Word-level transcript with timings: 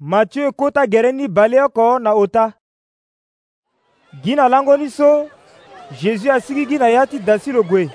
Matthieu 0.00 0.50
kota 0.52 0.86
gereni 0.86 1.22
n'ịbalị 1.28 1.56
na 2.02 2.10
ụta 2.14 2.52
gị 4.24 4.34
na 4.36 4.48
langoni 4.48 4.90
so 4.90 5.26
jésus 6.00 6.28
asiki 6.30 6.64
gị 6.66 6.78
na 6.80 6.88
ya 6.88 7.06
ti 7.06 7.18
dasi 7.18 7.52
logwe 7.52 7.88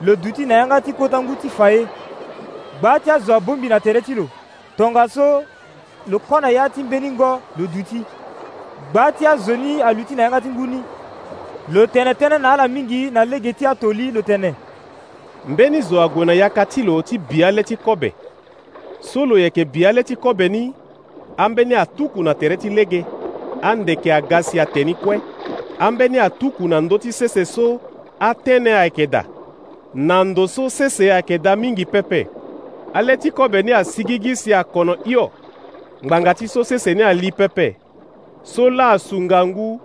lo 0.00 0.16
duti 0.16 0.46
na 0.46 0.54
yanga 0.54 0.80
ti 0.80 0.92
kota 0.92 1.20
ngu 1.20 1.34
ti 1.36 1.48
fa 1.50 1.70
ye 1.70 1.86
gbaa 2.80 2.98
ti 3.00 3.10
azo 3.10 3.34
abongbi 3.34 3.68
na 3.68 3.78
tere 3.80 4.00
ti 4.00 4.14
lo 4.14 4.26
tongaso 4.76 5.44
lo 6.06 6.18
kon 6.18 6.40
na 6.42 6.48
ya 6.48 6.68
ti 6.68 6.82
mbeni 6.82 7.10
ngo 7.10 7.40
lo 7.58 7.66
duti 7.66 8.02
gbaa 8.92 9.12
ti 9.12 9.26
azo 9.26 9.56
ni 9.56 9.82
alu 9.82 10.04
ti 10.04 10.14
na 10.14 10.22
yanga 10.22 10.40
ti 10.40 10.48
ngu 10.48 10.66
ni 10.66 10.82
lo 11.72 11.86
tene 11.86 12.12
tënë 12.14 12.38
na 12.38 12.52
ala 12.52 12.68
mingi 12.68 13.10
na 13.10 13.24
lege 13.24 13.52
ti 13.52 13.66
atoli 13.66 14.10
lo 14.12 14.22
tene 14.22 14.54
mbeni 15.48 15.80
zo 15.82 16.00
ague 16.02 16.24
na 16.24 16.32
yaka 16.32 16.64
ti 16.66 16.82
lo 16.82 17.02
ti 17.02 17.18
bia 17.18 17.52
ti 17.62 17.76
kobe 17.76 18.12
so 19.00 19.26
lo 19.26 19.38
yeke 19.38 19.64
bia 19.64 19.92
le 19.92 20.02
ti 20.02 20.16
kobe 20.16 20.48
ni 20.48 20.74
ambeni 21.38 21.74
atuku 21.74 22.22
na 22.22 22.34
tere 22.34 22.56
ti 22.56 22.70
lege 22.70 23.04
andeke 23.62 24.14
aga 24.14 24.42
si 24.42 24.60
ateni 24.60 24.94
kue 24.94 25.20
ambeni 25.78 26.18
atuku 26.18 26.68
na 26.68 26.80
ndö 26.80 26.98
ti 26.98 27.12
sese 27.14 27.44
so 27.46 27.80
atënë 28.28 28.68
ayeke 28.82 29.06
da 29.06 29.22
na 29.94 30.24
ndo 30.24 30.44
so 30.48 30.68
sese 30.70 31.12
ayeke 31.12 31.38
da 31.38 31.56
mingi 31.56 31.84
pepe 31.86 32.26
ale 32.94 33.16
ti 33.16 33.30
kobe 33.30 33.62
ni 33.62 33.72
asigi 33.72 34.18
gi 34.18 34.36
si 34.36 34.54
akono 34.54 34.96
hio 35.04 35.30
ngbanga 36.04 36.34
ti 36.34 36.48
so 36.48 36.64
sese 36.64 36.94
ni 36.94 37.02
ali 37.02 37.32
pepe 37.32 37.76
so 38.42 38.70
laa 38.70 38.98
sungangu 38.98 39.80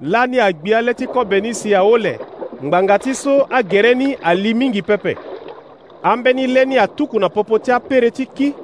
laa 0.00 0.26
ni 0.26 0.40
agbi 0.40 0.74
ale 0.74 0.94
ti 0.94 1.06
kobe 1.06 1.40
ni 1.40 1.54
si 1.54 1.74
ahole 1.74 2.18
ngbanga 2.64 2.98
ti 2.98 3.14
so 3.14 3.46
agere 3.50 3.94
ni 3.94 4.12
ali 4.14 4.54
mingi 4.54 4.82
pepe 4.82 5.16
ambeni 6.02 6.46
lê 6.46 6.64
ni 6.66 6.78
atuku 6.78 7.18
na 7.20 7.28
popo 7.28 7.58
ti 7.58 7.72
apere 7.72 8.10
ti 8.10 8.26
ki 8.26 8.54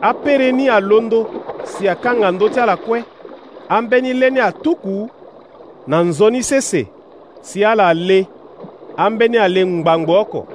apere 0.00 0.52
ni 0.52 0.68
alondo 0.68 1.30
si 1.64 1.84
akanga 1.88 2.30
ndö 2.32 2.46
ti 2.52 2.60
ala 2.60 2.76
kue 2.76 2.98
ambeni 3.68 4.14
leni 4.14 4.40
atuku 4.40 5.10
na 5.86 5.96
nzoni 6.02 6.42
sese 6.42 6.86
si 7.40 7.64
ala 7.64 7.88
ale 7.88 8.26
ambeni 8.96 9.36
ale 9.38 9.66
ngbangba 9.66 10.18
oko 10.20 10.48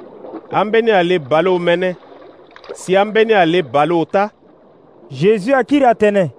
ambeni 0.50 0.90
ale 0.90 1.18
bale 1.18 1.48
omene 1.48 1.96
si 2.74 2.96
ambeni 2.96 3.32
ale 3.34 3.62
bale 3.62 3.94
ota 3.94 4.30
jésus 5.10 5.54
akiri 5.54 5.84
atene 5.84 6.30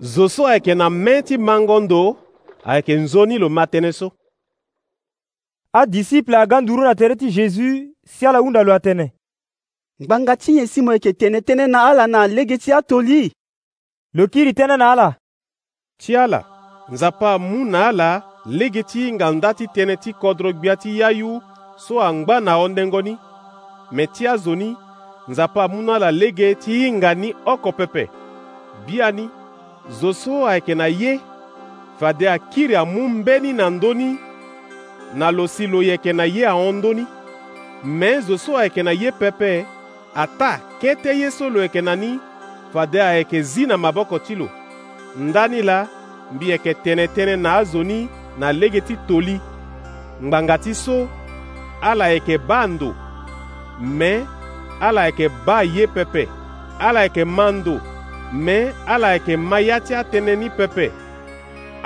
zo 0.00 0.28
so 0.28 0.46
ayeke 0.46 0.74
na 0.74 0.88
mê 0.90 1.22
ti 1.22 1.38
mangondo 1.38 2.16
ayeke 2.64 2.94
nzoni 2.96 3.38
lo 3.38 3.48
ma 3.48 3.64
tënë 3.66 3.92
so 3.92 4.08
adisiple 5.72 6.36
aga 6.36 6.60
nduru 6.60 6.82
na 6.82 6.94
tere 6.94 7.16
ti 7.16 7.30
jésus 7.30 7.86
si 8.04 8.26
ala 8.26 8.38
hunda 8.38 8.62
lo 8.62 8.72
atene 8.74 9.12
ngbanga 10.02 10.36
ti 10.36 10.56
yẽn 10.56 10.66
simo 10.68 10.92
yeke 10.92 11.12
tene 11.16 11.40
tënë 11.40 11.66
na 11.72 11.78
ala 11.90 12.04
na 12.06 12.20
lege 12.28 12.56
ti 12.60 12.70
atoli 12.78 13.32
lo 14.16 14.24
kiri 14.32 14.52
tënë 14.52 14.76
na 14.78 14.86
ala 14.92 15.08
ti 16.00 16.12
ala 16.16 16.40
nzapa 16.92 17.38
mu 17.40 17.64
na 17.64 17.88
ala 17.88 18.10
lege 18.46 18.82
ti 18.84 19.06
hinga 19.08 19.28
nda 19.32 19.50
ti 19.58 19.64
tënë 19.76 19.96
ti 20.02 20.10
kodro 20.12 20.52
gbia 20.52 20.76
ti 20.82 20.98
ya 21.00 21.08
yu 21.20 21.40
so 21.84 21.94
angba 22.08 22.40
na 22.44 22.52
hondengo 22.60 23.00
ni 23.02 23.14
me 23.94 24.04
ti 24.06 24.26
azo 24.32 24.52
ni 24.54 24.76
nzapa 25.28 25.62
mu 25.72 25.80
na 25.86 25.94
ala 25.96 26.10
lege 26.20 26.54
ti 26.60 26.72
hinga 26.84 27.10
ni 27.14 27.28
oko 27.54 27.70
pepe 27.78 28.04
bia 28.86 29.08
ni 29.12 29.24
zo 30.00 30.12
so 30.12 30.44
ayeke 30.48 30.74
na 30.74 30.86
ye 30.86 31.12
fade 32.00 32.28
akiri 32.30 32.76
amu 32.76 33.08
mbeni 33.08 33.52
na 33.52 33.70
ndöni 33.70 34.08
na 35.18 35.26
lo 35.32 35.46
si 35.46 35.66
lo 35.66 35.80
yeke 35.82 36.12
na 36.12 36.24
ye 36.24 36.44
ahondo 36.46 36.92
ni 36.92 37.04
me 37.98 38.20
zo 38.20 38.36
so 38.38 38.56
ayeke 38.60 38.82
na 38.82 38.92
ye 38.92 39.10
pepe 39.20 39.66
ata 40.16 40.60
kete 40.80 41.12
ye 41.18 41.30
so 41.30 41.48
lo 41.50 41.60
na 41.82 41.94
ni 41.96 42.18
fade 42.72 43.00
ayeke 43.02 43.42
zi 43.42 43.66
na 43.66 43.76
maboko 43.76 44.18
ti 44.18 44.34
lo 44.34 44.48
ndani 45.16 45.62
la 45.62 45.86
mbi 46.32 46.48
yeke 46.50 46.74
tene 46.84 47.06
tënë 47.14 47.36
na 47.36 47.50
azo 47.60 47.82
ni 47.82 48.08
na 48.40 48.48
lege 48.52 48.80
toli 49.08 49.36
ngbanga 50.24 50.58
ti 50.58 50.74
so 50.74 51.06
ala 51.82 52.06
yeke 52.08 52.38
ba 52.48 52.66
ndo 52.66 52.90
me 53.98 54.24
ala 54.80 55.06
yeke 55.06 55.26
ba 55.46 55.58
ye 55.62 55.84
pepe 55.94 56.24
ala 56.88 57.00
yeke 57.04 57.24
ma 57.36 57.46
ndo 57.52 57.74
me 58.44 58.58
ala 58.94 59.08
yeke 59.14 59.34
ma 59.36 59.58
ya 59.68 59.76
ti 59.84 59.92
atënë 59.94 60.34
ni 60.40 60.48
pepe 60.56 60.86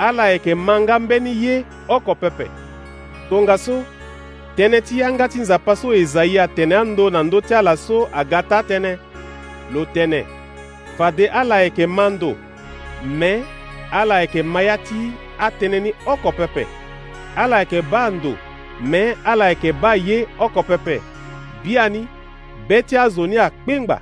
ala 0.07 0.23
yeke 0.33 0.55
ma 0.65 0.73
ngambeni 0.83 1.31
ye 1.45 1.55
oko 1.95 2.15
pepe 2.21 2.45
tongaso 3.29 3.77
tënë 4.55 4.79
ti 4.85 4.97
yanga 4.99 5.27
ti 5.31 5.39
nzapa 5.39 5.75
so 5.79 5.93
e 5.95 6.03
ya 6.31 6.47
tene 6.47 6.75
ando 6.75 7.09
na 7.09 7.23
ndö 7.23 7.39
ti 7.41 7.53
ala 7.55 7.77
so 7.77 8.09
aga 8.13 8.41
ta 8.43 8.59
tënë 8.69 8.93
lo 9.73 9.85
tënë 9.95 10.21
fa 10.97 11.11
de 11.11 11.25
ala 11.39 11.55
yeke 11.63 11.85
ma 11.87 12.09
ndo 12.09 12.35
me 13.19 13.43
ala 13.91 14.21
yeke 14.21 14.43
ma 14.43 14.61
ya 14.61 14.77
ti 14.77 15.11
atënë 15.39 15.79
ni 15.81 15.91
oko 16.05 16.31
pepe 16.31 16.65
ala 17.35 17.59
yeke 17.59 17.81
ba 17.81 18.09
ndo 18.11 18.35
me 18.81 19.15
ala 19.23 19.49
yeke 19.49 19.71
ba 19.71 19.95
ye 19.95 20.27
oko 20.39 20.63
pepe 20.63 20.99
bia 21.63 21.89
ni 21.89 22.07
be 22.67 22.81
ti 22.81 22.97
azo 22.97 23.27
ni 23.27 23.37
akpengba 23.37 24.01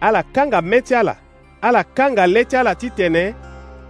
ala 0.00 0.22
kanga 0.34 0.60
me 0.62 0.80
ti 0.82 0.94
ala 0.94 1.14
ala 1.62 1.84
kanga 1.84 2.26
le 2.26 2.44
ti 2.44 2.56
ala 2.56 2.74
titene 2.74 3.34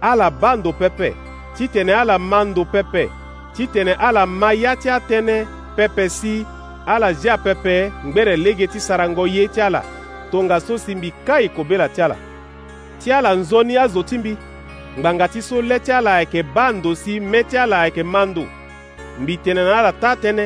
ala 0.01 0.29
ba 0.29 0.55
ndo 0.55 0.73
pepe 0.73 1.13
titene 1.57 1.93
ala 1.93 2.19
ma 2.19 2.43
ndo 2.43 2.65
pepe 2.65 3.09
titene 3.55 3.93
ala 3.99 4.25
ma 4.25 4.53
ya 4.53 4.75
ti 4.75 4.89
atënë 4.89 5.56
pepe 5.77 6.09
si 6.09 6.45
ala 6.85 7.13
zia 7.13 7.37
pepe 7.37 7.91
ngbere 8.05 8.37
lege 8.37 8.67
ti 8.67 8.79
sarango 8.79 9.27
ye 9.27 9.47
ti 9.47 9.61
ala 9.61 9.83
tongaso 10.31 10.77
si 10.77 10.95
mbi 10.95 11.11
kai 11.25 11.49
kobela 11.49 11.89
ti 11.89 12.01
ala 12.01 12.15
ti 13.03 13.11
ala 13.11 13.35
nzoni 13.35 13.77
azo 13.77 14.03
ti 14.03 14.17
mbi 14.17 14.37
ngbanga 14.99 15.27
ti 15.27 15.41
so 15.41 15.61
le 15.61 15.79
ti 15.79 15.91
ala 15.91 16.15
ayeke 16.15 16.43
ba 16.43 16.71
ndo 16.71 16.95
si 16.95 17.19
mê 17.19 17.43
ti 17.43 17.57
ala 17.57 17.79
ayeke 17.81 18.03
ma 18.03 18.25
ndo 18.25 18.47
mbi 19.19 19.37
tene 19.37 19.61
na 19.63 19.77
ala 19.79 19.91
taa 19.93 20.15
tënë 20.15 20.45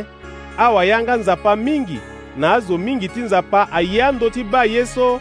awayanga 0.57 1.15
nzapa 1.15 1.55
mingi 1.55 1.99
na 2.37 2.53
azo 2.53 2.77
mingi 2.77 3.07
ti 3.07 3.19
nzapa 3.19 3.67
aye 3.71 4.03
ando 4.03 4.29
ti 4.29 4.43
ba 4.43 4.65
ye 4.67 4.85
so 4.85 5.19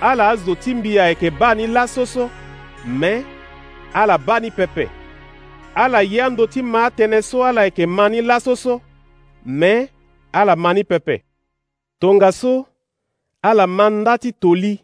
ala 0.00 0.28
azo 0.32 0.54
ti 0.54 0.74
mbi 0.74 0.96
ayeke 0.98 1.30
ba 1.30 1.54
ni 1.54 1.66
laso 1.66 2.06
so 2.06 2.30
me 2.86 3.20
ala 3.92 4.18
ba 4.18 4.40
ni 4.40 4.50
pepe 4.50 4.88
ala 5.74 6.00
ye 6.02 6.22
ando 6.24 6.46
ti 6.46 6.62
ma 6.62 6.88
atënë 6.88 7.20
so 7.22 7.44
ala 7.44 7.64
yeke 7.68 7.86
ma 7.86 8.08
ni 8.08 8.22
laso 8.24 8.56
so 8.56 8.80
me 9.44 9.88
ala 10.32 10.56
mani 10.56 10.84
pepe 10.84 11.24
tongaso 11.98 12.66
ala 13.42 13.66
ma 13.66 13.90
nda 13.90 14.18
ti 14.18 14.32
toli 14.32 14.80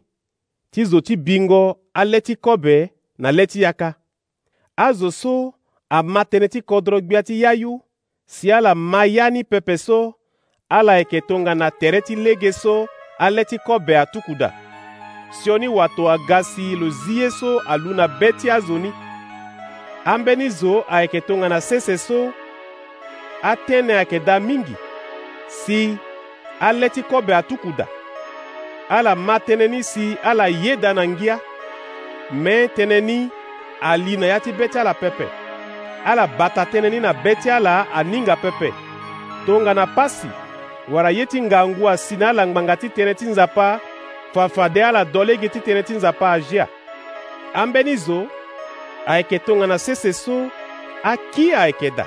ti 0.70 0.84
zo 0.84 1.00
ti 1.00 1.16
bingo 1.16 1.78
ale 1.94 2.20
ti 2.20 2.36
kobe 2.36 2.90
na 3.18 3.32
le 3.32 3.46
ti 3.46 3.60
yaka 3.62 3.94
azo 4.76 5.10
so 5.10 5.54
ama 5.90 6.22
tënë 6.24 6.48
ti 6.52 6.60
kodro 6.62 6.98
gbia 7.00 7.22
ti 7.22 7.40
yayu 7.42 7.80
si 8.26 8.52
ala 8.52 8.74
ma 8.74 9.04
ya 9.06 9.30
ni 9.30 9.44
pepe 9.44 9.76
so 9.78 10.14
ala 10.68 10.98
yeke 10.98 11.20
tongana 11.20 11.70
tere 11.70 12.00
ti 12.00 12.14
lege 12.16 12.52
so 12.52 12.86
ale 13.18 13.44
ti 13.44 13.58
kobe 13.58 13.98
atukuda 13.98 14.52
sioni 15.30 15.68
wato 15.68 16.10
aga 16.10 16.42
si 16.42 16.76
lo 16.76 16.90
zie 16.90 17.30
so 17.30 17.60
alu 17.66 17.94
na 17.94 18.06
be 18.18 18.32
ti 18.32 18.50
azo 18.50 18.78
ni 18.78 18.90
ambeni 20.04 20.48
zo 20.50 20.84
ayeke 20.88 21.20
tongana 21.20 21.60
sese 21.60 21.98
so 21.98 22.32
atene 23.44 23.92
akeda 24.02 24.36
mingi 24.48 24.76
si 25.60 25.82
alɛ 26.68 26.88
ti 26.94 27.00
kɔbɛ 27.10 27.32
atukuda 27.40 27.84
ala 28.96 29.12
ma 29.26 29.36
tënë 29.46 29.66
ni 29.72 29.80
si 29.90 30.16
ala 30.28 30.46
yeda 30.48 30.90
na 30.96 31.04
ngia 31.12 31.36
mɛ 32.44 32.54
tënë 32.76 32.98
ni 33.08 33.18
ali 33.90 34.16
na 34.20 34.26
ya 34.32 34.38
ti 34.44 34.50
be 34.58 34.64
ti 34.72 34.78
ala 34.78 34.94
pepe 35.02 35.26
ala 36.10 36.24
bata 36.38 36.62
tënë 36.72 36.88
ni 36.92 36.98
na 37.04 37.12
be 37.24 37.32
ti 37.42 37.48
ala 37.56 37.84
aninga 37.98 38.36
pepe 38.42 38.68
tongana 39.46 39.86
pasi 39.96 40.28
wara 40.92 41.10
ye 41.18 41.24
ti 41.26 41.38
ngangu 41.42 41.82
asi 41.92 42.16
na 42.16 42.26
ala 42.32 42.42
ngbanga 42.46 42.76
titene 42.76 43.14
ti 43.14 43.24
nzapa 43.26 43.80
fafa 44.34 44.68
de 44.74 44.80
ala 44.88 45.04
do 45.04 45.20
lege 45.24 45.48
titene 45.52 45.82
ti 45.82 45.94
nzapa 45.94 46.26
azia 46.36 46.66
ambeni 47.54 47.96
zo 47.96 48.18
ayeke 49.06 49.38
tongana 49.46 49.78
sese 49.78 50.12
so 50.12 50.36
aki 51.12 51.46
ayeke 51.52 51.90
da 51.96 52.04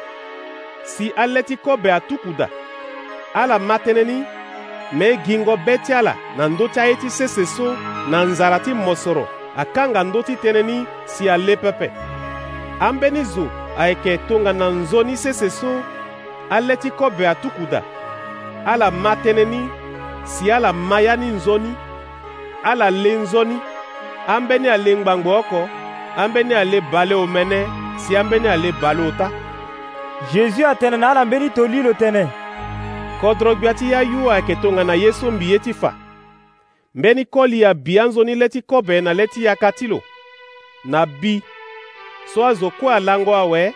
si 0.96 1.06
alɛtikɔ 1.24 1.72
bɛ 1.84 1.90
atukuda 2.00 2.48
ala 3.42 3.56
matɛnɛni 3.68 4.18
mɛ 4.98 5.08
gingɔ 5.26 5.54
bɛɛ 5.66 5.82
ti 5.86 5.92
ala 6.00 6.14
na 6.38 6.44
ndö 6.50 6.66
ti 6.74 6.80
aye 6.84 6.96
ti 7.02 7.10
sese 7.18 7.44
so 7.56 7.66
na 8.10 8.18
nzala 8.30 8.58
ti 8.66 8.72
mɔsɔrɔ 8.76 9.24
akanga 9.62 10.02
ndö 10.06 10.20
ti 10.28 10.34
tënë 10.42 10.62
ni 10.70 10.78
si 11.14 11.24
ale 11.34 11.54
pëpe 11.64 11.88
ambeni 12.86 13.22
zo 13.34 13.46
ayeke 13.82 14.12
tongana 14.28 14.66
nzoni 14.80 15.16
sese 15.24 15.48
so 15.60 15.70
alê 16.56 16.76
ti 16.84 16.90
kobe 17.00 17.24
atukuda 17.34 17.82
ala 18.72 18.88
ma 19.04 19.12
tënë 19.24 19.46
ni 19.54 19.62
si 20.34 20.44
ala 20.56 20.70
ma 20.90 20.98
ya 21.06 21.14
ni 21.22 21.28
nzoni 21.38 21.72
ala 22.70 22.88
le 23.04 23.12
nzoni 23.24 23.58
ambeni 24.34 24.68
ale 24.76 24.92
ngbangba 24.96 25.32
oko 25.42 25.60
ambeni 26.22 26.54
ale 26.62 26.78
bale 26.92 27.14
omene 27.24 27.60
si 28.02 28.12
ambeni 28.22 28.48
ale 28.56 28.70
bale 28.82 29.04
ota 29.12 29.28
Jésus 30.34 30.64
atene 30.66 30.98
na 30.98 31.12
alambeni 31.12 31.50
tolilo 31.50 31.94
tene 31.94 32.28
kodrogbia 33.22 33.74
ti 33.74 33.92
ya 33.92 34.02
yu 34.02 34.32
ayeke 34.32 34.56
tongana 34.56 34.94
ye 34.96 35.14
so 35.14 35.32
mbi 35.32 35.52
ye 35.52 35.60
ti 35.60 35.74
fa 35.74 35.94
mbeni 36.96 37.26
koli 37.26 37.66
abia 37.66 38.04
nzoni 38.06 38.36
le 38.36 38.50
ti 38.50 38.62
kobe 38.62 39.02
na 39.02 39.14
le 39.14 39.28
ti 39.28 39.44
yaka 39.44 39.72
ti 39.72 39.88
lo 39.88 40.02
na 40.86 41.06
bi 41.06 41.42
so 42.34 42.46
azo 42.48 42.70
kue 42.70 42.94
alango 42.94 43.36
awe 43.36 43.74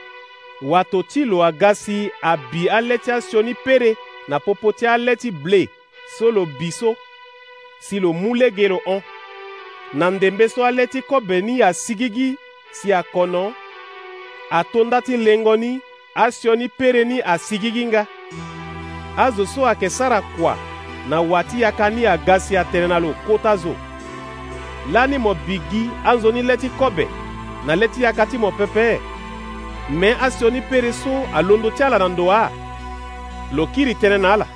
wato 0.61 1.03
ti 1.03 1.25
lo 1.25 1.43
aga 1.45 1.75
si 1.75 2.09
abi 2.21 2.69
ale 2.69 2.97
ti 2.97 3.11
asioni 3.11 3.53
pere 3.53 3.95
na 4.27 4.39
popo 4.39 4.71
ti 4.71 4.87
ale 4.87 5.15
ti 5.15 5.31
ble 5.31 5.69
so 6.17 6.31
lo 6.31 6.45
bi 6.45 6.71
so 6.71 6.95
si 7.79 7.99
lo 7.99 8.13
mu 8.13 8.33
lege 8.35 8.67
lo 8.67 8.81
hon 8.85 9.01
na 9.93 10.09
ndembe 10.11 10.49
so 10.49 10.65
ale 10.65 10.87
ti 10.87 11.01
kobe 11.01 11.41
ni 11.41 11.61
asigi 11.61 12.09
gi 12.15 12.29
si 12.71 12.93
akono 12.93 13.53
atonda 14.51 15.01
ti 15.01 15.17
lengo 15.17 15.55
ni 15.57 15.79
asioni 16.15 16.69
pereni 16.69 17.21
asigiginga 17.21 18.07
azo 19.17 19.45
so 19.45 19.65
ayeke 19.67 19.89
sara 19.89 20.21
kua 20.21 20.57
na 21.09 21.21
wati 21.21 21.61
yaka 21.61 21.89
ni 21.89 22.05
aga 22.05 22.39
si 22.39 22.57
atene 22.57 22.87
na 22.87 22.99
lo 22.99 23.15
kota 23.27 23.55
zo 23.55 23.75
lani 24.91 25.17
mo 25.17 25.33
bigi 25.47 25.89
anzoni 26.05 26.41
le 26.43 26.57
ti 26.57 26.69
kobe 26.69 27.07
na 27.65 27.75
leti 27.75 27.93
ti 27.95 28.03
yaka 28.03 28.25
ti 28.25 28.37
mo 28.37 28.51
pepe 28.51 28.99
me 29.89 30.13
asioni 30.21 30.61
pere 30.61 30.91
so 30.93 31.13
alondo 31.33 31.71
ti 31.71 31.83
ala 31.83 31.97
na 31.99 32.07
ndoa 32.09 32.51
lo 33.55 33.67
kiri 33.67 33.93
tënë 33.95 34.19
na 34.21 34.33
ala 34.33 34.47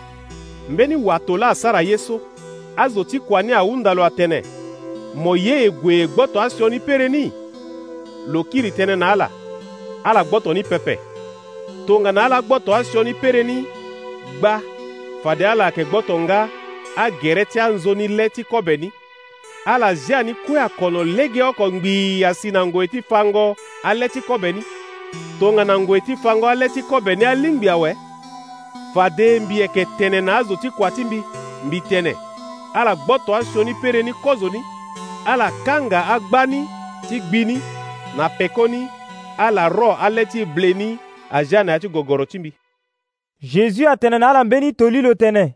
mbeni 0.69 0.95
wato 0.95 1.37
la 1.37 1.49
asara 1.49 1.81
ye 1.81 1.97
so 1.97 2.19
azo 2.77 3.03
ti 3.03 3.19
kua 3.19 3.41
ni 3.41 3.53
ahunda 3.53 3.93
lo 3.93 4.03
atene 4.03 4.43
mo 5.15 5.35
ye 5.37 5.65
e 5.65 5.69
gue 5.71 6.07
gboto 6.07 6.41
asioni 6.41 6.79
pere 6.79 7.09
ni 7.09 7.31
lo 8.27 8.43
kiri 8.43 8.71
tënë 8.75 8.95
na 8.95 9.11
ala 9.15 9.29
ala 10.03 10.23
gboto 10.23 10.53
ni 10.53 10.63
pepe 10.63 10.99
tongana 11.87 12.25
ala 12.25 12.41
gbɔtɔ 12.41 12.69
asiɔ 12.79 13.03
ni 13.05 13.13
pereni 13.21 13.55
gba 14.39 14.53
fade 15.23 15.45
ala 15.51 15.71
ke 15.75 15.83
gbɔtɔ 15.85 16.13
nga 16.23 16.39
agɛrɛ 17.03 17.43
ti 17.51 17.57
anzo 17.65 17.91
ni 17.95 18.05
lɛ 18.17 18.25
ti 18.35 18.41
kɔbɛ 18.51 18.73
ni 18.81 18.89
ala 19.73 19.95
zia 20.03 20.23
ni 20.23 20.33
kue 20.45 20.59
akɔnɔ 20.67 20.99
lege 21.17 21.41
ɔkɔ 21.49 21.65
ngbii 21.75 22.25
asi 22.29 22.49
na 22.51 22.65
ngoe 22.65 22.85
ti 22.93 22.99
fangɔ 23.09 23.45
alɛ 23.89 24.05
ti 24.13 24.19
kɔbɛ 24.27 24.49
ni 24.55 24.61
tongana 25.39 25.73
ngoe 25.79 25.99
ti 26.07 26.13
fangɔ 26.23 26.45
alɛ 26.53 26.67
ti 26.75 26.81
kɔbɛ 26.89 27.11
ni 27.17 27.25
alingbi 27.31 27.67
awɛ 27.75 27.91
fade 28.93 29.25
mbi 29.43 29.55
eke 29.65 29.83
tene 29.97 30.19
na 30.23 30.31
azo 30.39 30.55
ti 30.61 30.69
kua 30.77 30.89
ti 30.95 31.03
mbi 31.05 31.19
mbi 31.67 31.79
tene 31.89 32.13
ala 32.79 32.93
gbɔtɔ 32.95 33.31
asiɔ 33.41 33.63
ni 33.65 33.73
pereni 33.81 34.11
kɔzo 34.23 34.47
ni 34.53 34.59
ala 35.31 35.47
kanga 35.65 35.99
agba 36.15 36.41
ni 36.51 36.59
ti 37.09 37.17
gbi 37.19 37.41
ni 37.45 37.57
na 38.17 38.29
peko 38.37 38.63
ni 38.69 38.81
ala 39.37 39.63
rɔ 39.77 39.89
alɛ 40.05 40.21
ti 40.31 40.45
ble 40.45 40.71
ni 40.81 40.89
azia 41.29 41.63
na 41.63 41.71
ya 41.71 41.79
ti 41.79 41.87
gɔgɔrɔ 41.87 42.25
ti 42.27 42.39
mi 42.39 42.51
zezu 43.41 43.87
atene 43.89 44.17
na 44.19 44.29
ala 44.29 44.43
mbeni 44.43 44.73
tolilo 44.73 45.13
tene 45.13 45.55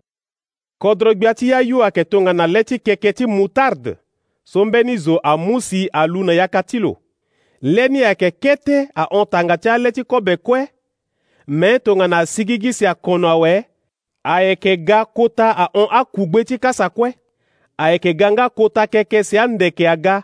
kodrogbia 0.81 1.33
ti 1.33 1.49
ya 1.49 1.59
yu 1.61 1.81
ayeke 1.83 2.03
tongana 2.09 2.47
le 2.47 2.63
ti 2.63 2.79
keke 2.79 3.13
ti 3.13 3.25
mutarde 3.25 3.95
so 4.43 4.65
mbeni 4.65 4.97
zo 4.97 5.17
amu 5.23 5.61
si 5.61 5.87
alu 5.93 6.23
na 6.23 6.33
yaka 6.33 6.63
ti 6.63 6.79
lo 6.79 6.97
leni 7.61 8.03
ayeke 8.03 8.31
kete 8.31 8.77
ahontanga 8.95 9.57
ti 9.57 9.69
ale 9.69 9.91
ti 9.91 10.03
kobe 10.03 10.37
kue 10.37 10.67
me 11.47 11.79
tongana 11.79 12.17
asigigi 12.17 12.73
si 12.73 12.85
akono 12.85 13.27
awe 13.29 13.65
ayeke 14.23 14.77
ga 14.87 15.05
kota 15.05 15.51
ahon 15.57 15.87
akugbe 15.91 16.43
ti 16.45 16.57
kasa 16.59 16.89
kue 16.89 17.13
ayeke 17.77 18.13
ga 18.13 18.49
kota 18.49 18.87
keke 18.87 19.23
si 19.23 19.37
andeke 19.37 19.87
aga 19.89 20.23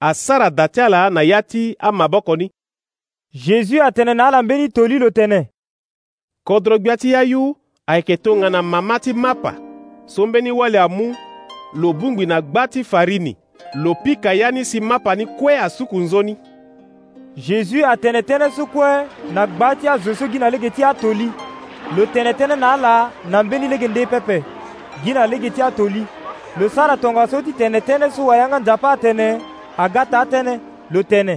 asara 0.00 0.50
da 0.50 0.68
ti 0.68 0.80
ala 0.80 1.10
na 1.10 1.22
ya 1.22 1.42
ti 1.42 1.76
amaboko 1.78 2.36
ni 2.36 2.50
Jésus 3.32 3.80
atene 3.80 4.14
na 4.14 4.26
alambeni 4.28 4.68
toliro 4.68 5.10
tene 5.10 5.50
kodrogbia 6.44 6.96
ti 6.96 7.10
yayu 7.12 7.56
ayeke 7.86 8.16
tongana 8.16 8.62
mama 8.62 9.00
ti 9.00 9.12
mapa 9.12 9.54
so 10.06 10.26
mbeni 10.26 10.50
wale 10.52 10.80
amu 10.80 11.16
lo 11.74 11.92
bungbi 11.92 12.26
na 12.26 12.40
gbâ 12.42 12.68
ti 12.68 12.84
farini 12.84 13.36
lo 13.74 13.94
pika 13.94 14.32
ya 14.32 14.50
ni 14.50 14.64
si 14.64 14.80
mapa 14.80 15.14
ni 15.14 15.26
kue 15.26 15.58
asuku 15.58 15.98
nzoni 16.00 16.36
jésus 17.36 17.84
atene 17.84 18.20
tënë 18.22 18.50
so 18.56 18.66
kue 18.66 18.92
na 19.34 19.46
gbâ 19.46 19.74
ti 19.80 19.88
azo 19.88 20.14
so 20.14 20.26
gi 20.32 20.38
na 20.38 20.48
lege 20.50 20.70
ti 20.70 20.84
atoli 20.84 21.28
lo 21.96 22.06
tene 22.12 22.32
tënë 22.38 22.56
na 22.58 22.72
ala 22.74 22.94
na 23.30 23.42
mbeni 23.42 23.68
lege 23.68 23.88
nde 23.88 24.06
pepe 24.06 24.38
gi 25.04 25.12
na 25.14 25.26
lege 25.26 25.50
ti 25.50 25.62
atoli 25.62 26.02
lo 26.60 26.68
sara 26.68 26.96
tongaso 26.96 27.42
ti 27.42 27.52
tene 27.58 27.78
tënë 27.80 28.06
so 28.14 28.26
wayanga 28.26 28.58
nzapa 28.62 28.88
atene 28.92 29.28
aga 29.76 30.02
taa 30.12 30.24
tënë 30.32 30.52
lo 30.94 31.02
tene 31.02 31.34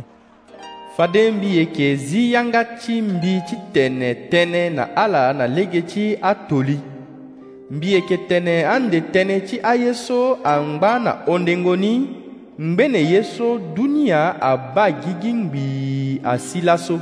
faden 1.00 1.42
bi 1.42 1.46
ye 1.48 1.66
k'e 1.76 1.96
ziyanga 1.96 2.62
ci 2.80 3.00
n 3.02 3.08
bi 3.22 3.34
ci 3.48 3.56
tɛnɛ 3.74 4.10
tɛnɛ 4.32 4.62
na 4.76 4.84
ala 5.04 5.34
na 5.34 5.46
lege 5.48 5.82
ci 5.88 6.18
a 6.22 6.36
toli 6.36 6.76
n 7.72 7.76
bi 7.80 7.94
ye 7.96 8.02
ke 8.02 8.16
tɛnɛ 8.30 8.68
an 8.68 8.90
de 8.92 9.00
tɛnɛ 9.14 9.48
ci 9.48 9.60
a 9.64 9.76
ye 9.76 9.94
so 9.94 10.38
a 10.44 10.60
n 10.60 10.76
gba 10.78 11.00
na 11.02 11.12
ondengoni 11.26 11.94
n 12.60 12.76
gbene 12.76 13.00
ye 13.12 13.24
so 13.24 13.58
duniɲa 13.76 14.24
a 14.42 14.58
ba 14.76 14.92
gigin 14.92 15.48
gbii 15.50 16.20
a 16.26 16.38
si 16.38 16.60
laso 16.62 17.00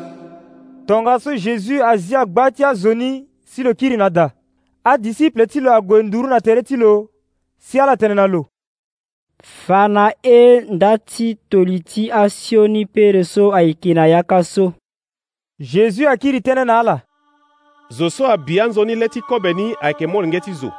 tongaso 0.87 1.31
jésus 1.35 1.81
azi 1.81 2.13
agba 2.15 2.51
ti 2.51 2.63
azoni 2.63 3.25
si 3.45 3.63
lo 3.63 3.73
kiri 3.73 3.97
na 3.97 4.09
da 4.11 4.29
adisiple 4.85 5.47
ti 5.49 5.59
lo 5.59 5.73
ague 5.73 6.03
nduru 6.05 6.27
na 6.29 6.39
tere 6.39 6.61
ti 6.61 6.75
lo 6.77 7.09
si 7.57 7.79
ala 7.79 7.97
tene 7.97 8.13
na 8.13 8.27
lo 8.27 8.45
fa 9.43 9.85
e 9.85 9.87
na 9.87 10.11
e 10.23 10.61
nda 10.61 10.97
ti 10.97 11.37
toli 11.49 11.79
ti 11.79 12.11
asioni 12.11 12.85
pere 12.85 13.23
so 13.23 13.53
ayeke 13.53 13.93
na 13.93 14.05
yaka 14.05 14.43
so 14.43 14.73
jésus 15.61 16.07
akiri 16.07 16.39
tënë 16.41 16.65
na 16.65 16.79
ala 16.81 16.95
zo 17.91 18.09
so 18.09 18.25
abia 18.27 18.65
anzoni 18.65 18.95
le 18.95 19.07
ti 19.09 19.21
kobe 19.21 19.53
ni 19.53 19.75
ayeke 19.81 20.07
molenge 20.07 20.39
ti 20.41 20.53
zo 20.53 20.71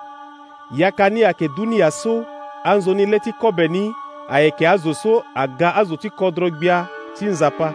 yaka 0.74 1.08
ni 1.10 1.24
ayeke 1.24 1.48
dunia 1.56 1.90
so 1.90 2.24
anzoni 2.64 3.06
le 3.06 3.18
ti 3.22 3.32
kobe 3.32 3.68
ni 3.68 3.92
ayeke 4.28 4.66
azo 4.68 4.94
so 4.94 5.22
aga 5.34 5.70
azo 5.76 5.96
ti 5.96 6.10
kodro 6.10 6.50
gbia 6.50 6.86
ti 7.18 7.24
nzapa 7.26 7.72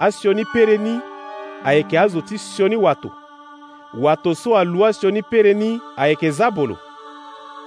asioni 0.00 0.44
pere 0.52 0.76
ni 0.78 1.00
ayeke 1.64 1.98
azo 1.98 2.20
ti 2.20 2.38
sioni 2.38 2.76
wato 2.76 3.12
wato 4.00 4.34
so 4.34 4.56
alu 4.58 4.84
asioni 4.86 5.22
pere 5.22 5.54
ni 5.54 5.80
ayeke 5.96 6.30
zabolo 6.30 6.76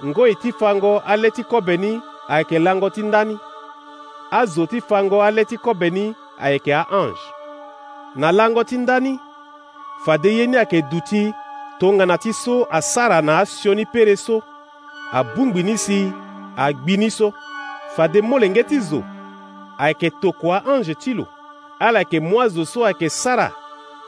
ngoi 0.04 0.34
ti 0.34 0.52
fango 0.52 0.98
ale 1.06 1.30
ti 1.30 1.42
kobe 1.44 1.76
ni 1.76 1.98
ayeke 2.28 2.58
lango 2.58 2.90
ti 2.90 3.02
ndani 3.02 3.38
azo 4.30 4.66
ti 4.66 4.80
fango 4.80 5.22
ale 5.22 5.44
ti 5.44 5.58
kobe 5.58 5.90
ni 5.90 6.14
a 6.38 6.48
ange. 6.90 7.22
na 8.14 8.32
lango 8.32 8.64
ti 8.64 8.78
ndani 8.78 9.20
fade 10.04 10.36
ye 10.36 10.46
ni 10.46 10.56
ayeke 10.56 10.82
duti 10.90 11.34
tongana 11.80 12.18
ti 12.18 12.32
so 12.32 12.66
asara 12.70 13.22
na 13.22 13.38
asioni 13.38 13.86
pere 13.86 14.16
so 14.16 14.42
abungbi 15.12 15.62
ni 15.62 15.78
si 15.78 16.12
agbi 16.56 16.96
ni 16.96 17.10
so 17.10 17.32
fade 17.96 18.20
molenge 18.22 18.62
ti 18.62 18.80
zo 18.80 19.02
ayeke 19.78 20.10
toko 20.10 20.54
ahange 20.54 20.94
ti 20.94 21.14
lo 21.14 21.26
ala 21.78 21.98
yeke 21.98 22.20
mu 22.20 22.40
azo 22.40 22.64
so 22.64 22.84
ayeke 22.84 23.08
sara 23.10 23.52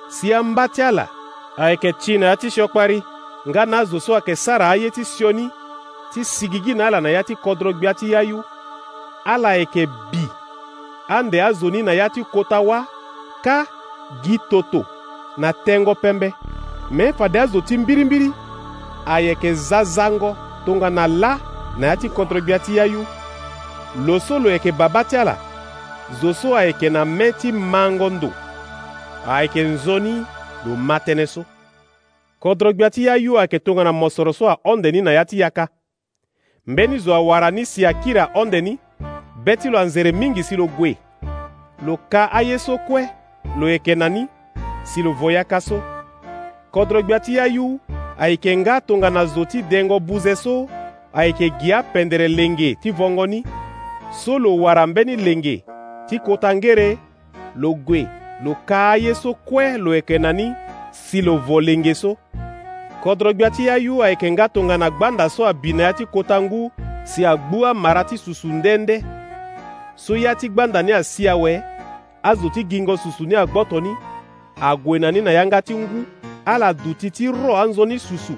si 0.09 0.35
amba 0.35 0.69
ti 0.69 0.83
ala 0.83 1.09
ayeke 1.57 1.93
ti 1.93 2.19
na 2.19 2.27
ya 2.27 2.37
ti 2.37 2.51
siokpari 2.51 3.03
nga 3.49 3.67
na 3.67 3.79
azo 3.79 4.01
so 4.01 4.15
ayeke 4.15 4.37
sara 4.37 4.71
aye 4.71 4.91
ti 4.91 5.05
sioni 5.05 5.51
ti 6.15 6.25
sigigi 6.25 6.75
na 6.75 6.87
ala 6.87 7.01
na 7.01 7.11
ya 7.11 7.23
ti 7.25 7.35
kodrogbia 7.37 7.95
ti 7.95 8.11
ya 8.13 8.23
yu 8.23 8.43
ala 9.25 9.55
yeke 9.55 9.87
bi 9.87 10.29
ande 11.09 11.43
azoni 11.43 11.83
na 11.83 11.93
ya 11.93 12.09
ti 12.09 12.23
kota 12.25 12.59
wâ 12.69 12.79
ka 13.45 13.59
gi 14.23 14.37
toto 14.51 14.83
na 15.43 15.51
tengo 15.65 15.93
pembe 16.03 16.29
me 16.95 17.05
fade 17.19 17.39
azo 17.43 17.61
ti 17.67 17.77
mbirimbiri 17.79 18.31
ayeke 19.07 19.55
za 19.55 19.85
zango 19.85 20.37
tongana 20.67 21.07
la 21.09 21.33
na 21.79 21.87
ya 21.91 21.97
ti 21.97 22.09
kodrogbia 22.09 22.59
ti 22.65 22.77
ya 22.79 22.85
yu 22.85 23.03
lo 24.07 24.19
so 24.21 24.39
lo 24.39 24.49
yeke 24.51 24.71
babâ 24.79 25.01
ti 25.09 25.17
ala 25.17 25.35
zo 26.21 26.33
so 26.35 26.55
ayeke 26.57 26.89
na 26.95 27.05
mê 27.05 27.33
ti 27.33 27.53
mango 27.53 28.11
ndo 28.11 28.31
ayeke 29.27 29.63
nzoni 29.63 30.23
lo 30.67 30.77
ma 30.77 30.97
tënë 30.99 31.27
so 31.33 31.43
kodrogbia 32.39 32.91
ti 32.91 33.03
ya 33.09 33.17
yu 33.19 33.35
ayeke 33.39 33.59
tongana 33.59 33.93
mosoro 33.93 34.33
so 34.33 34.47
ahonde 34.51 34.93
ni 34.93 35.03
na 35.03 35.11
ya 35.13 35.25
ti 35.25 35.39
yaka 35.43 35.69
mbeni 36.67 36.99
zo 36.99 37.15
awara 37.15 37.51
ni 37.51 37.67
si 37.67 37.87
akira 37.87 38.31
ondeni 38.35 38.79
be 39.45 39.57
ti 39.57 39.69
lo 39.69 39.79
anzere 39.79 40.13
mingi 40.13 40.43
si 40.43 40.57
lo 40.57 40.65
gue 40.67 40.97
lo 41.87 41.99
ka 42.09 42.33
aye 42.33 42.59
so 42.59 42.79
kue 42.79 43.09
lo 43.59 43.69
yeke 43.69 43.95
na 43.95 44.09
ni 44.09 44.27
si 44.83 45.03
lo 45.03 45.13
voyaka 45.13 45.61
so 45.61 45.83
kodro 46.71 47.03
gbia 47.03 47.21
ti 47.21 47.41
ayu 47.41 47.81
ayeke 48.19 48.57
nga 48.57 48.81
tongana 48.81 49.27
zo 49.27 49.45
ti 49.45 49.63
dengo 49.63 50.01
buze 50.01 50.37
so 50.37 50.69
ayeke 51.13 51.51
gi 51.61 51.73
apendere 51.73 52.29
lenge 52.29 52.75
ti 52.81 52.91
vongo 52.91 53.27
ni 53.27 53.45
so 54.25 54.39
lo 54.39 54.57
wara 54.57 54.87
mbeni 54.87 55.17
lenge 55.17 55.65
ti 56.09 56.19
kota 56.19 56.55
ngere 56.55 56.99
lo 57.57 57.75
gue 57.75 58.07
lo 58.45 58.57
ka 58.67 58.91
aye 58.91 59.15
so 59.15 59.35
kue 59.35 59.77
lo 59.79 59.95
yeke 59.95 60.19
na 60.19 60.33
ni 60.33 60.53
si 60.91 61.23
lo 61.23 61.37
vo 61.37 61.61
lenge 61.61 61.95
so 61.95 62.17
kodrɔgbia 63.05 63.51
ti 63.51 63.67
ya 63.67 63.77
yu 63.77 64.01
ayeke 64.03 64.31
nga 64.33 64.49
tongana 64.49 64.91
gbanda 64.91 65.29
so 65.29 65.45
abina 65.47 65.83
ya 65.83 65.93
ti 65.93 66.07
kota 66.07 66.41
ngu 66.41 66.71
si 67.05 67.25
agbu 67.27 67.65
amara 67.67 68.05
ti 68.05 68.17
susu 68.19 68.49
ndende 68.49 69.05
so 69.95 70.17
ya 70.17 70.33
ti 70.35 70.49
gbanda 70.49 70.83
ni 70.83 70.93
asi 70.93 71.29
awe 71.29 71.63
azo 72.23 72.49
ti 72.49 72.65
gingo 72.65 72.97
susu 72.97 73.25
ni 73.27 73.35
agboto 73.37 73.77
ni 73.81 73.93
ague 74.61 74.99
na 74.99 75.11
ni 75.13 75.21
na 75.21 75.31
yanga 75.37 75.61
ti 75.63 75.75
ngu 75.77 76.05
ala 76.47 76.73
duti 76.73 77.11
ti 77.11 77.29
ro 77.29 77.53
anzoni 77.57 77.99
susu 77.99 78.37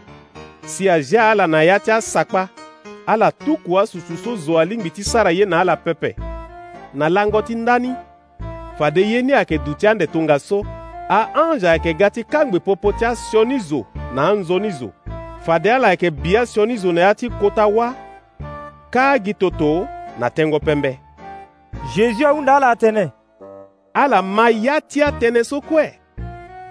si 0.67 0.89
azia 0.91 1.31
ala 1.31 1.47
na 1.47 1.63
ya 1.63 1.79
ti 1.79 1.91
asakpa 1.91 2.49
ala 3.07 3.31
tuku 3.33 3.79
asusu 3.79 4.17
so 4.17 4.37
zo 4.37 4.59
alingbi 4.59 4.91
ti 4.91 5.05
sara 5.05 5.31
ye 5.31 5.47
na 5.47 5.61
ala 5.61 5.77
pepe 5.77 6.17
na 6.95 7.09
lango 7.09 7.43
ti 7.43 7.55
ndani 7.55 7.95
fade 8.79 8.99
ye 9.11 9.23
ni 9.23 9.33
ayeke 9.33 9.59
duti 9.59 9.87
ande 9.87 10.07
tongaso 10.07 10.63
a 11.09 11.29
ange 11.35 11.63
yeke 11.67 11.95
ga 11.95 12.11
ti 12.11 12.25
kangbe 12.25 12.59
popo 12.61 12.93
ti 12.93 13.05
asionizo 13.05 13.85
na 14.15 14.29
anzonizo 14.29 14.91
fade 15.45 15.73
ala 15.75 15.89
yeke 15.91 16.11
bi 16.11 16.37
asionizo 16.37 16.93
na 16.93 17.01
ya 17.01 17.15
ti 17.15 17.31
kota 17.31 17.65
wâ 17.67 17.93
kaa 18.91 19.17
gi 19.25 19.35
toto 19.35 19.87
na 20.19 20.31
tengo 20.31 20.59
pembe 20.61 20.99
zezu 21.95 22.27
ahunda 22.27 22.57
ala 22.57 22.71
atene 22.71 23.11
ala 23.95 24.23
ma 24.23 24.51
ya 24.51 24.81
ti 24.81 25.03
atene 25.03 25.45
so 25.45 25.61
kue 25.61 25.99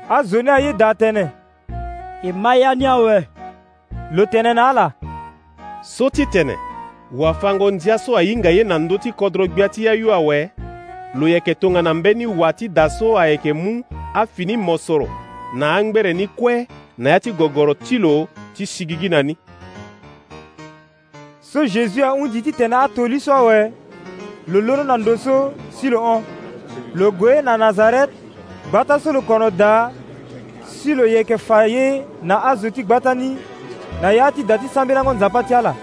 azoni 0.10 0.50
aye 0.50 0.74
da 0.74 0.90
atene 0.90 1.28
e 2.24 2.32
ma 2.32 2.56
ya 2.56 2.76
ni 2.76 2.86
awe 2.86 3.28
lo 4.12 4.26
tene 4.26 4.54
na 4.54 4.70
ala 4.70 4.94
so 5.82 6.10
ti 6.10 6.26
tene 6.26 6.56
wafango 7.12 7.72
nzia 7.72 7.98
so 7.98 8.18
ahinga 8.18 8.50
ye 8.50 8.64
na 8.64 8.80
ndö 8.80 8.98
ti 8.98 9.12
kodro 9.12 9.48
gbia 9.48 9.70
ti 9.70 9.86
ya 9.86 9.94
yu 9.94 10.14
awe 10.14 10.50
lo 11.16 11.28
yeke 11.28 11.56
tongana 11.56 11.94
mbeni 11.94 12.26
wâ 12.26 12.54
ti 12.54 12.68
da 12.70 12.90
so 12.90 13.20
ayeke 13.20 13.54
mu 13.54 13.84
afini 14.20 14.56
mɔsɔrɔ 14.58 15.08
na 15.58 15.76
angbereni 15.78 16.26
kue 16.38 16.68
na 16.98 17.10
ya 17.14 17.20
ti 17.20 17.32
gɔgɔrɔ 17.32 17.74
ti 17.86 17.96
lo 17.98 18.28
ti 18.56 18.64
sigigi 18.74 19.10
na 19.10 19.20
ni 19.28 19.34
so 21.50 21.60
jésus 21.74 22.02
ahunzi 22.10 22.42
titene 22.46 22.76
atoli 22.86 23.20
so 23.20 23.32
awe 23.40 23.60
lo 24.52 24.60
loro 24.68 24.84
na 24.84 24.96
ndo 24.98 25.14
so 25.26 25.36
si 25.76 25.88
lo 25.94 26.00
hɔn 26.06 26.22
lo 27.00 27.12
gue 27.20 27.42
na 27.44 27.58
nazaret 27.64 28.10
gbata 28.72 28.96
so 29.04 29.10
lo 29.12 29.22
kɔnɔ 29.28 29.48
daa 29.62 29.92
si 30.76 30.92
lo 30.98 31.04
yeke 31.14 31.38
fa 31.48 31.64
ye 31.68 32.04
na 32.24 32.36
azo 32.50 32.70
ti 32.76 32.82
gbata 32.84 33.12
ni 33.16 33.30
na 34.02 34.10
ya 34.18 34.32
ti 34.36 34.42
da 34.44 34.56
ti 34.58 34.68
sambelango 34.74 35.14
nzapa 35.14 35.40
ti 35.48 35.54
ala 35.60 35.74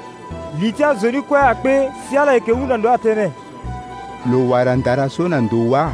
li 0.59 0.73
ti 0.77 0.83
azo 0.91 1.09
ni 1.13 1.21
kue 1.29 1.37
akpe 1.53 1.73
si 2.09 2.17
ala 2.17 2.33
yeke 2.35 2.49
hunda 2.53 2.77
ndo 2.79 2.89
atënë 2.97 3.29
lo 4.31 4.39
wara 4.51 4.73
ndara 4.77 5.07
so 5.11 5.29
na 5.29 5.39
ndo 5.41 5.59
wâ 5.73 5.85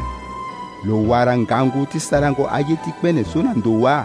lo 0.84 1.02
wara 1.08 1.38
ngangu 1.38 1.86
ti 1.86 2.00
sarango 2.00 2.44
aye 2.52 2.76
ti 2.84 2.90
kpene 2.98 3.24
so 3.24 3.42
na 3.42 3.52
ndowa 3.54 4.04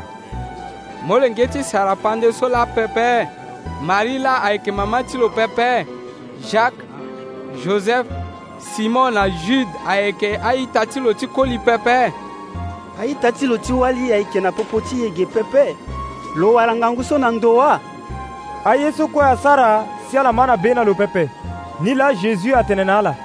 molenge 1.06 1.48
ti 1.48 1.64
sara 1.64 1.96
pande 1.96 2.34
so 2.34 2.50
la 2.50 2.66
pepe 2.66 3.28
marie 3.82 4.18
la 4.20 4.42
ayeke 4.44 4.72
mama 4.72 5.04
ti 5.04 5.18
lo 5.18 5.30
pepe 5.30 5.86
jacques 6.50 6.86
joseph 7.66 8.08
simon 8.76 9.14
na 9.14 9.30
jude 9.30 9.70
ayeke 9.88 10.38
aita 10.38 10.86
ti 10.86 11.00
lo 11.00 11.14
ti 11.14 11.28
koli 11.28 11.60
pepe 11.60 12.10
aita 13.02 13.32
ti 13.32 13.46
lo 13.48 13.58
ti 13.58 13.74
wali 13.74 14.14
ayeke 14.14 14.40
na 14.42 14.52
popo 14.52 14.82
ti 14.82 15.02
yege 15.06 15.26
pepe 15.26 15.76
lo 16.36 16.54
wara 16.54 16.76
ngangu 16.76 17.04
so 17.04 17.18
na 17.18 17.32
ndowa 17.32 17.80
aye 18.66 18.92
so 18.92 19.08
kue 19.08 19.22
asara 19.24 19.86
si 20.10 20.18
ala 20.18 20.34
ma 20.34 20.46
na 20.48 20.58
be 20.58 20.74
na 20.74 20.84
lo 20.84 20.94
pepe 20.96 21.30
ni 21.82 21.94
la 21.96 22.14
jésus 22.14 22.54
atene 22.58 22.82
na 22.84 22.98
ala 23.00 23.16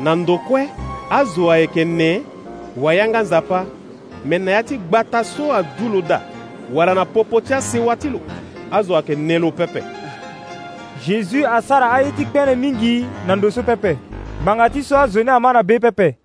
na 0.00 0.14
ndo 0.14 0.38
kue 0.38 0.66
azo 1.10 1.50
ayeke 1.50 1.84
ne 1.84 2.22
wayanga 2.76 3.22
nzapa 3.22 3.64
me 4.24 4.38
na 4.38 4.50
ya 4.50 4.62
ti 4.62 4.76
gba 4.78 5.04
ta 5.04 5.24
so 5.24 5.52
adu 5.52 5.88
lo 5.92 6.00
da 6.02 6.20
wala 6.72 6.94
na 6.94 7.04
popo 7.04 7.40
ti 7.40 7.54
asewa 7.54 7.96
ti 7.96 8.10
lo 8.10 8.20
azo 8.70 8.94
ayeke 8.96 9.16
ne 9.16 9.38
lo 9.38 9.50
pepe 9.52 9.82
jésus 11.06 11.44
asara 11.46 11.92
aye 11.92 12.12
ti 12.12 12.24
kpene 12.26 12.54
mingi 12.54 13.06
na 13.26 13.36
ndo 13.36 13.50
so 13.50 13.62
pepe 13.62 13.96
ngbanga 14.42 14.70
ti 14.70 14.82
so 14.82 14.98
azoni 14.98 15.30
ama 15.30 15.52
na 15.52 15.62
be 15.62 15.78
pepe 15.78 16.23